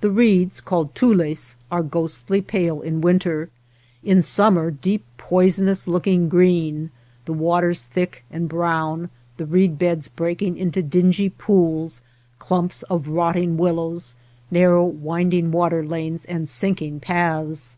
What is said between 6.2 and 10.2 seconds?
green, the waters thick and brown; the reed beds